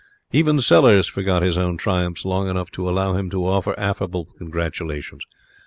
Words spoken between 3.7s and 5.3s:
affable congratulations.